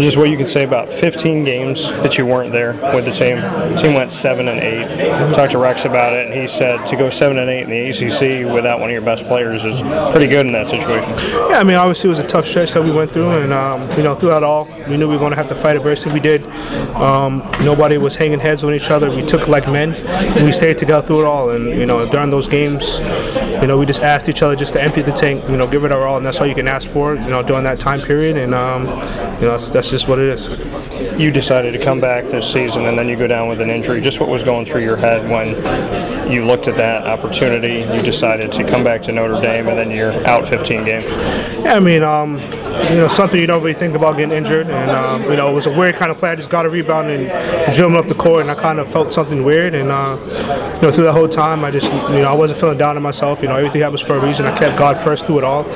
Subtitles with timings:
[0.00, 3.36] just what you could say about 15 games that you weren't there with the team.
[3.36, 5.34] The team went seven and eight.
[5.34, 7.88] Talked to Rex about it, and he said to go seven and eight in the
[7.88, 9.80] ACC without one of your best players is
[10.12, 11.10] pretty good in that situation.
[11.50, 13.90] Yeah, I mean, obviously it was a tough stretch that we went through, and um,
[13.96, 16.12] you know, throughout all, we knew we were going to have to fight adversity.
[16.12, 16.46] We did.
[16.96, 19.10] Um, nobody was hanging heads on each other.
[19.10, 19.92] We took like men,
[20.44, 21.50] we stayed together through it all.
[21.50, 23.00] And you know, during those games,
[23.60, 25.84] you know, we just asked each other just to empty the tank, you know, give
[25.84, 28.00] it our all, and that's all you can ask for, you know, during that time
[28.00, 28.36] period.
[28.36, 30.48] And um, you know, that's, that's just what it is.
[31.18, 34.00] You decided to come back this season, and then you go down with an injury.
[34.00, 37.80] Just what was going through your head when you looked at that opportunity?
[37.94, 41.10] You decided to come back to Notre Dame, and then you're out 15 games.
[41.64, 42.38] Yeah, I mean, um,
[42.90, 45.52] you know, something you don't really think about getting injured, and um, you know, it
[45.52, 46.30] was a weird kind of play.
[46.30, 49.12] I just got a rebound and dribbling up the court, and I kind of felt
[49.12, 50.16] something weird, and uh,
[50.76, 53.02] you know, through the whole time, I just, you know, I wasn't feeling down on
[53.02, 53.42] myself.
[53.42, 54.46] You know, everything happens for a reason.
[54.46, 55.66] I kept God first through it all.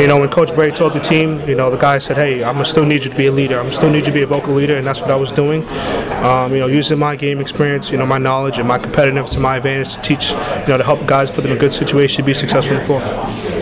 [0.00, 2.54] You know, when Coach Brey told the team, you know, the guy said, "Hey, I'm
[2.54, 3.60] gonna still need you to be a leader.
[3.60, 5.68] I'm still need you to be a vocal leader," and that's what I was doing.
[6.24, 9.40] Um, you know, using my game experience, you know, my knowledge and my competitiveness to
[9.40, 12.16] my advantage to teach, you know, to help guys put them in a good situation
[12.16, 13.00] to be successful in the floor.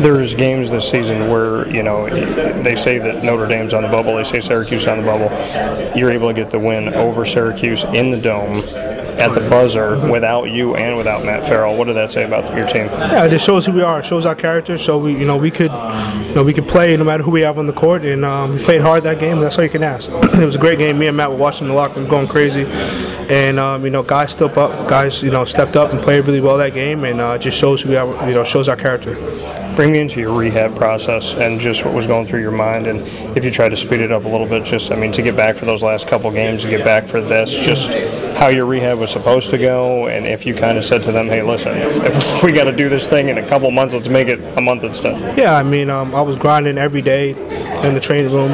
[0.00, 2.08] There's games this season where you know
[2.62, 4.16] they say that Notre Dame's on the bubble.
[4.16, 5.30] They say Syracuse on the bubble.
[5.96, 8.62] You're able to get the win over Syracuse in the dome
[9.20, 11.76] at the buzzer without you and without Matt Farrell.
[11.76, 12.86] What did that say about your team?
[12.86, 14.00] Yeah, it just shows who we are.
[14.00, 14.78] It shows our character.
[14.78, 15.72] So we, you know, we could,
[16.26, 18.54] you know, we could play no matter who we have on the court, and um,
[18.54, 19.40] we played hard that game.
[19.40, 20.10] That's all you can ask.
[20.12, 20.98] it was a great game.
[20.98, 22.64] Me and Matt were watching the locker room going crazy,
[23.30, 24.88] and um, you know, guys stepped up.
[24.88, 27.82] Guys, you know, stepped up and played really well that game, and uh, just shows
[27.82, 28.28] who we are.
[28.28, 29.14] You know, shows our character.
[29.76, 33.00] Bring me into your rehab process and just what was going through your mind, and
[33.36, 35.36] if you try to speed it up a little bit, just I mean, to get
[35.36, 37.94] back for those last couple games, to get back for this, just
[38.36, 41.28] how your rehab was supposed to go, and if you kind of said to them,
[41.28, 44.28] "Hey, listen, if we got to do this thing in a couple months, let's make
[44.28, 47.34] it a month instead." Yeah, I mean, um, I was grinding every day
[47.84, 48.52] in the training room,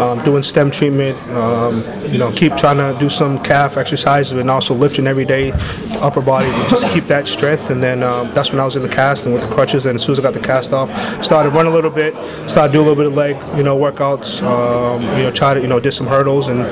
[0.00, 1.18] um, doing stem treatment.
[1.30, 5.52] Um, you know, keep trying to do some calf exercises, and also lifting every day,
[6.00, 7.70] upper body, to just keep that strength.
[7.70, 9.86] And then um, that's when I was in the cast and with the crutches.
[9.86, 10.90] And as soon as I got the cast off,
[11.24, 12.14] started running a little bit,
[12.50, 14.42] started doing a little bit of leg, you know, workouts.
[14.42, 16.64] Um, you know, try to you know did some hurdles and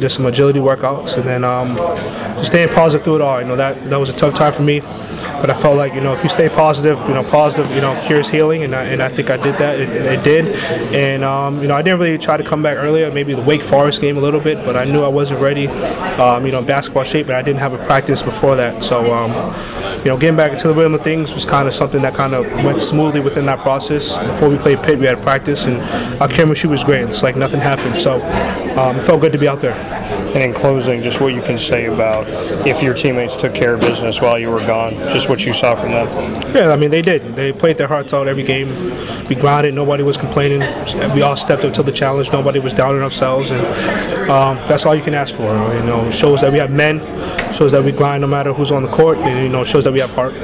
[0.00, 1.76] did some agility workouts, and then um,
[2.36, 3.40] just staying positive through it all.
[3.40, 4.80] You know, that that was a tough time for me.
[5.44, 8.02] But I felt like you know if you stay positive, you know positive, you know
[8.06, 9.78] cures healing, and I, and I think I did that.
[9.78, 10.56] It, it did,
[10.94, 13.10] and um, you know I didn't really try to come back earlier.
[13.10, 15.66] Maybe the Wake Forest game a little bit, but I knew I wasn't ready.
[15.68, 18.82] Um, you know, in basketball shape, but I didn't have a practice before that.
[18.82, 19.32] So um,
[19.98, 22.34] you know, getting back into the rhythm of things was kind of something that kind
[22.34, 24.16] of went smoothly within that process.
[24.16, 25.82] Before we played Pitt, we had practice, and
[26.22, 27.02] our chemistry was great.
[27.02, 28.00] It's like nothing happened.
[28.00, 28.14] So
[28.78, 29.74] um, it felt good to be out there.
[30.34, 32.26] And in closing, just what you can say about
[32.66, 35.74] if your teammates took care of business while you were gone, just what you saw
[35.74, 36.54] from them.
[36.54, 37.34] Yeah, I mean they did.
[37.34, 38.68] They played their hearts out every game.
[39.28, 39.74] We grinded.
[39.74, 40.60] Nobody was complaining.
[41.12, 42.30] We all stepped up to the challenge.
[42.30, 45.52] Nobody was doubting ourselves, and um, that's all you can ask for.
[45.74, 47.00] You know, shows that we have men.
[47.52, 49.92] Shows that we grind no matter who's on the court, and you know, shows that
[49.92, 50.34] we have heart.